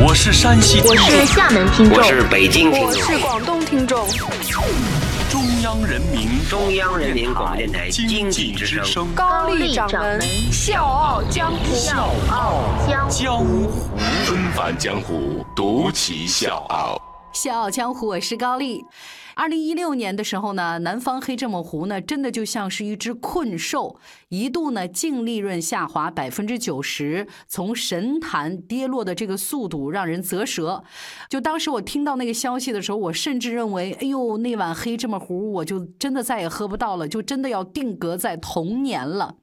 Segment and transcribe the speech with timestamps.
[0.00, 4.08] 我是山西听我众，是厦门听众我，是北京听众，我是广东听众，
[5.28, 8.84] 中央人民中央人民广播电台经经济之济之声。
[8.84, 10.20] 声，高丽掌门
[10.52, 13.12] 笑傲江湖，笑傲江湖。
[13.12, 13.70] 江湖
[14.24, 17.07] 纷繁江湖，独骑笑傲。
[17.32, 18.84] 笑傲江湖，我是高丽。
[19.34, 30.82] 二零一六年的时候呢，南方黑芝麻糊呢，真的就像是一只困兽，一度呢净利润下滑百分之九十，从神坛跌落的这个速度让人啧舌。
[31.28, 39.36] 就当时我听到那个消息的时候，我甚至认为，哎呦，那碗黑芝麻糊，我就真的再也喝不到了，就真的要定格在童年了。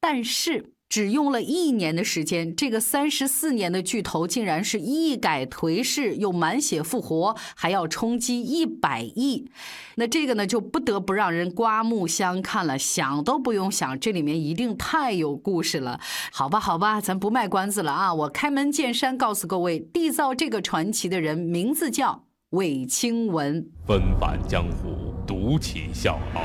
[0.00, 9.50] 但是只用了一年的时间，这个三十四年的巨头竟然是一改颓势，又满血复活，还要冲击一百亿。
[9.96, 12.78] 那这个呢，就不得不让人刮目相看了。
[12.78, 15.98] 想都不用想，这里面一定太有故事了。
[16.30, 18.14] 好吧，好吧，咱不卖关子了啊！
[18.14, 23.66] 我开门见山告诉各位，缔造这个传奇的人名字叫韦清文。
[23.86, 26.42] 纷返江湖，独起笑傲。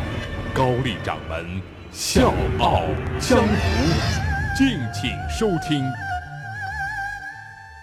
[0.53, 2.81] 高丽掌门笑傲
[3.19, 5.89] 江湖，敬请收听。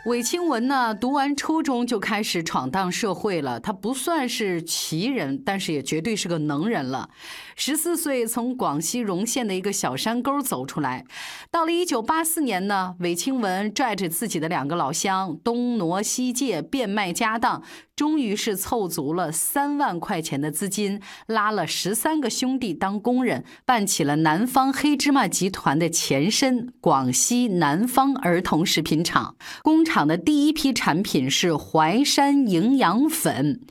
[0.04, 3.58] 韦清文呢，读完初中就开始闯荡社会了。
[3.58, 7.08] 他不算是奇人，但是也绝对是个能人了。
[7.56, 11.04] 十四岁从广西容县的一个小山沟走出来，
[11.50, 17.62] 到了一九八四年呢，韦清文拽着自己的两个老乡，东挪西借，变卖家当，
[17.98, 29.34] 终于是凑足了三万块钱的资金，拉了十三个兄弟当工人，办起了南方黑芝麻集团的前身——广西南方儿童食品厂。
[29.64, 33.62] 工厂的第一批产品是淮山营养粉，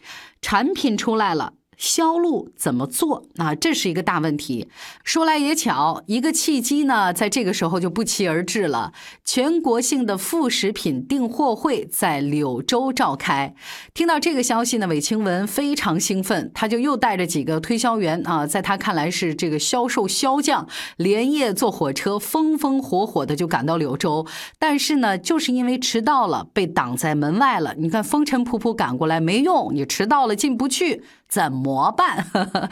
[0.41, 1.53] 产品出来了。
[1.77, 3.53] 销路怎么做啊？
[3.55, 4.67] 这是一个大问题。
[5.03, 8.91] 说来也巧，一个契机呢，在这个时候就不期而至了。
[9.23, 13.53] 全国性的副食品订货会在柳州召开。
[13.93, 20.67] 听到这个消息呢，韦清文非常兴奋，他就又带着几个推销员啊，在他看来是这个销售销将，
[20.97, 24.25] 连夜坐火车，风风火火的就赶到柳州。
[24.57, 27.75] 但是呢，就是因为迟到了，被挡在门外了。
[27.77, 31.03] 你看，风尘仆仆赶过来没用，你迟到了进不去。
[31.29, 32.25] 怎么办？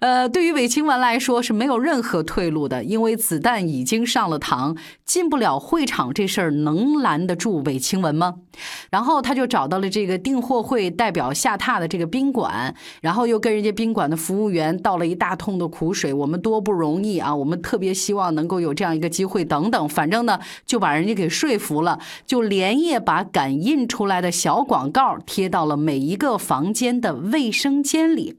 [0.00, 8.34] 呃，对于韦清文来说是没有任何退路的，因为子弹已经上了膛，进不了会场这事儿能拦得住韦清文吗？
[8.90, 28.38] 然后他就找到了这个订货会代表下榻的这个宾馆，然后又跟人家宾馆的服务员道了一大通的苦水，我们多不容易啊，我们特别希望能够有这样一个机会，等等，反正呢就把人家给说服了，就连夜把赶印出来的小广告贴到了每一个房间的卫生间千里。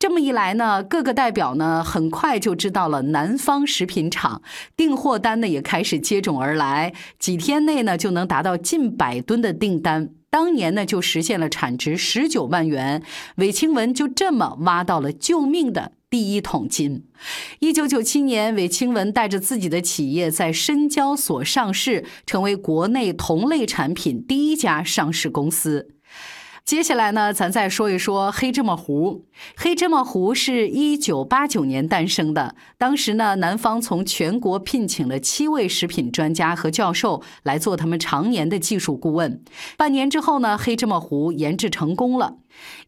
[0.00, 4.42] 这么一来呢，各个代表呢很快就知道了南方食品厂
[4.76, 10.10] 订货单呢也开始接踵而来，几天内呢就能达到近百吨的订单。
[10.28, 13.02] 当年呢就实现了产值十九万元，
[13.36, 17.04] 韦清文就这么挖到了救命的第一桶金。
[17.58, 25.90] 一九九七年，韦清文带着自己的企业在深交所上市，成为国内同类产品第一家上市公司。
[26.70, 29.24] 接下来呢，咱再说一说黑芝麻糊。
[29.56, 39.42] 黑芝麻糊是一九八九年诞生的，当时呢，南方从全国聘请了七位食品专家和教授来做他们常年的技术顾问。
[39.76, 42.36] 半年之后呢，黑芝麻糊研制成功了。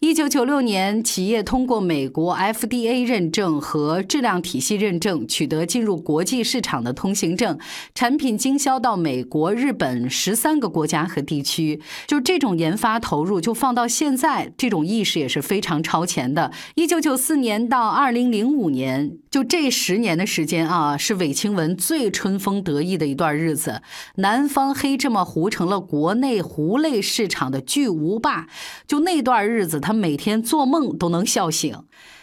[0.01, 7.59] 一九九六年，企业通过美国 FDA 认证和质量体系认证，取得进入国际市场的通行证，
[7.95, 11.81] 产品经销到美国、日本十三个国家和地区。
[12.07, 16.51] 就这种研发投入，就放到现在，这种意识也是非常超前的。
[16.75, 23.83] 一九九四年到二零零五年，就这十年的时间啊，是韦清文最春风得意的一段日子。
[24.17, 28.49] 南方黑芝麻糊成了国内糊类市场的巨无霸。
[28.87, 31.77] 就那段日子，他每天做梦都能笑醒。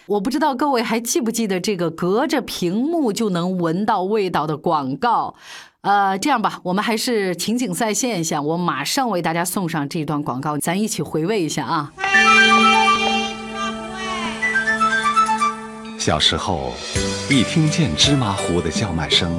[0.07, 5.35] 我不知道各位还记不记得这个隔着屏幕就能闻到味道的广告？
[5.81, 11.93] 呃，这样吧，我们还是情景再现一下，我马上为大家送上这段广告，咱一起回味一下啊。
[15.99, 16.73] 小时候，
[17.29, 19.31] 一听见芝麻糊的叫卖声，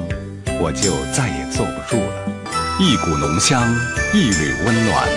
[0.59, 2.31] 我就再也坐不住了。
[2.79, 3.61] 一股浓香，
[4.13, 5.07] 一缕温暖，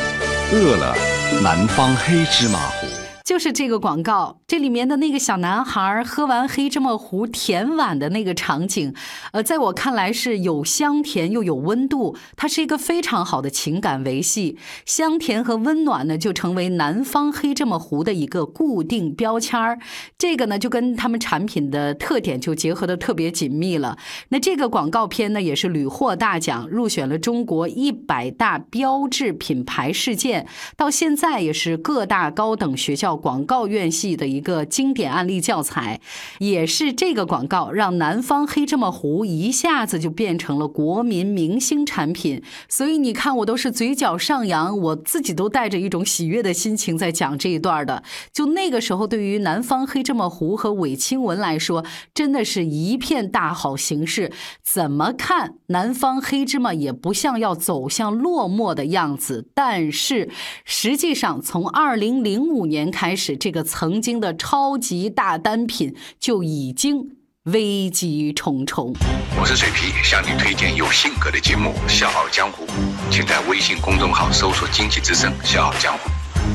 [0.52, 0.94] 饿了
[1.42, 2.83] 南方黑芝麻。
[3.24, 8.94] 就是这个广告，这里面的那个小男孩喝完黑芝麻糊甜碗的那个场景，
[9.32, 14.58] 呃，在我看来是有香甜又有温度，它是一个非常好的情感维系。
[14.84, 19.78] 香甜和温暖呢，就成为南方黑芝麻糊的一个固定标签儿。
[20.18, 23.96] 这个呢，就跟他们产品的特点就结合的特别紧密了。
[24.28, 33.13] 那这个广告片呢，也是屡获大奖，入选了中国一百大标志品牌事件，到现在也是各大高等学校。
[33.16, 36.00] 广告院系的一个经典案例教材，
[36.38, 42.42] 也是这个广告让南方黑芝麻糊一下子就变成了国民明星产品。
[42.68, 48.02] 所以你看，我都是嘴角上扬，我自己都带着一种喜悦的心情在讲这一段的。
[48.32, 51.84] 就那个时候，对于南方黑芝麻糊和韦清文来说，
[52.14, 54.32] 真的是一片大好形势。
[54.62, 59.48] 怎么看，南方黑芝麻也不像要走向落寞的样子。
[59.54, 60.30] 但是
[60.64, 68.94] 实际上，从二零零五年开，开始，这个曾经的超级大单品就已经危机重重。
[69.38, 72.64] 我是水皮，向你推荐有性格的节目《笑傲江湖》，
[73.10, 76.08] 请在微信公众号搜索“经济之声笑傲江湖”，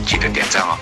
[0.07, 0.75] 记得点赞哦。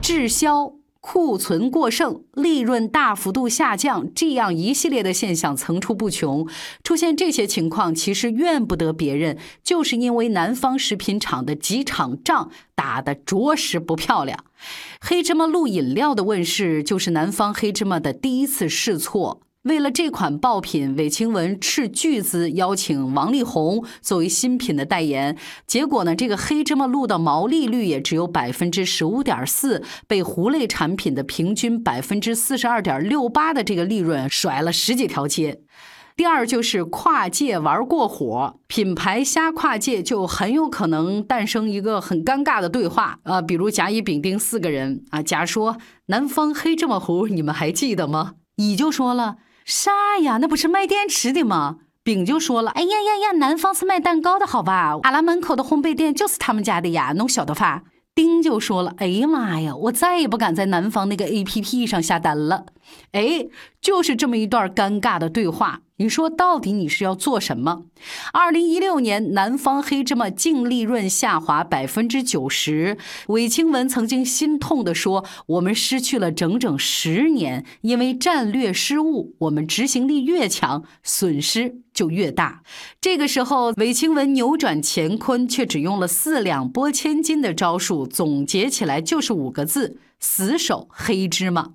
[0.00, 0.72] 滞销。
[1.08, 6.48] 库存过剩、利润大幅度下降，这样一系列的现象层出不穷。
[6.82, 14.36] 出现这些情况，其实怨不得别人，就是因为南方食品厂的几场仗打得着实不漂亮。
[15.00, 19.45] 黑芝麻露饮料的问世，就是南方黑芝麻的第一次试错。
[19.66, 25.36] 为了这款爆品，韦清文斥巨资邀请王力宏作为新品的代言，
[25.66, 35.60] 结果呢，这个黑芝麻露的毛利率也只有百分之十五点四，被糊类产品的平均百分之四十二点六八的这个利润甩了十几条街。
[36.14, 45.76] 第二就是跨界玩过火，品牌瞎跨界就很有可能诞生一个很尴尬的对话啊，比如甲乙丙丁四个人啊，甲说
[46.06, 48.34] 南方黑芝麻糊你们还记得吗？
[48.54, 49.38] 乙就说了。
[49.66, 50.38] 啥呀？
[50.40, 51.78] 那不是卖电池的吗？
[52.04, 54.96] 丙就说了：“哎呀呀呀，南方是卖蛋糕的，好吧？
[55.02, 57.82] 阿拉门口的烘焙店就是他们家的呀，侬晓得吧？”
[58.14, 62.66] 丁就说了：“哎呀妈呀，我再也不敢在南方那个 A P P 上下单了。”
[63.10, 63.48] 哎，
[63.80, 65.80] 就是这么一段尴尬的对话。
[65.98, 67.84] 你说到底你是要做什么？
[68.32, 72.98] 二零一六年，南方黑芝麻净利润下滑百分之九十。
[73.28, 79.34] 韦清文曾经心痛地说：“我们失去了整整十年，因为战略失误。
[79.38, 82.62] 我们执行力越强，损失就越大。”
[83.00, 91.70] 这个时候，韦清文扭转乾坤，却只用了四两拨千斤的招数，总结起来就是五个字：死守黑芝麻。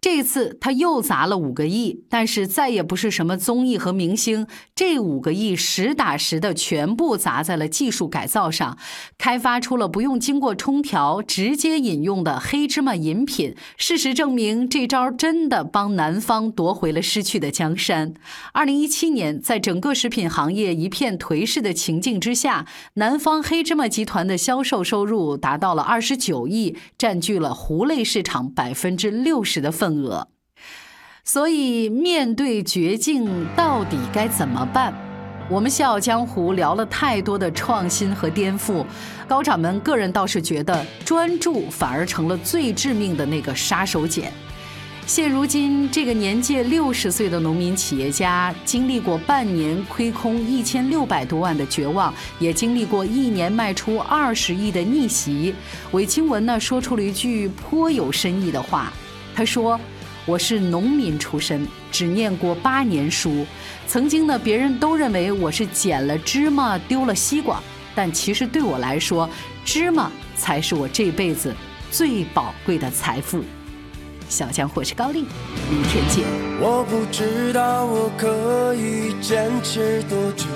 [0.00, 4.46] 这次他又砸了五个亿，但是再也不是什么综艺和明星。
[4.74, 8.78] 这五个亿实打实的全部砸在了技术改造上，
[9.18, 13.56] 开发出了不用经过冲调直接饮用的黑芝麻饮品。
[13.76, 18.14] 事实证明，这招真的帮南方夺回了失去的江山。
[18.52, 29.87] 二零一七年，在整个食品行业一片颓势的情境之下，南方黑芝麻集团的销售收入达到了二十九亿，占据了糊类市场百分之六十的份。
[29.88, 30.28] 份额，
[31.24, 34.92] 所以面对绝境，到底该怎么办？
[35.50, 38.84] 我们笑傲江湖聊了太多的创新和颠覆，
[39.26, 44.30] 高掌门个人倒是觉得专注反而成了最致命的那个杀手锏。
[45.06, 55.54] 现如今，这个年届六十岁的农民企业家，经历过半年亏空一千六百多万的绝望，也经历过一年卖出二十亿的逆袭。
[55.92, 58.92] 韦清文呢，说出了一句颇有深意的话。
[59.38, 59.78] 他说
[60.26, 63.46] ：“我是农民出身，只念过八年书。
[63.86, 67.62] 曾经呢，别人都认为我是捡了芝麻丢了西瓜，
[67.94, 69.30] 但其实对我来说，
[69.64, 71.54] 芝麻才是我这辈子
[71.92, 73.44] 最宝贵的财富。”
[74.28, 75.24] 小江我是高丽，
[75.70, 76.24] 明天见。
[76.60, 80.46] 我不知道我可以坚持多久，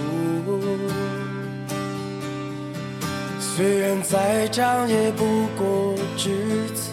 [3.39, 6.91] 虽然再长也不过只此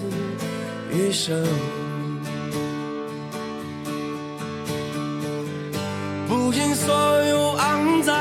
[0.96, 1.44] 一生。
[6.50, 8.16] 不因所有肮脏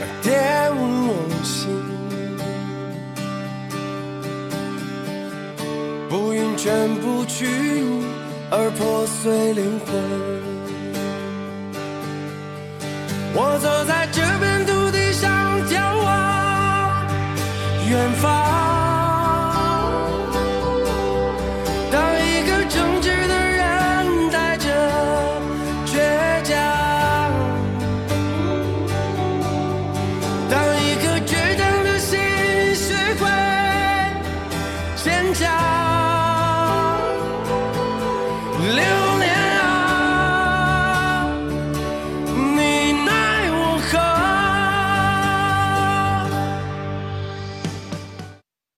[0.24, 1.12] 玷污我
[1.44, 1.68] 心，
[6.08, 7.44] 不因全部屈
[7.82, 8.02] 辱
[8.50, 9.92] 而破碎灵魂。
[13.34, 17.06] 我走在这片土地上，眺望
[17.90, 18.55] 远方。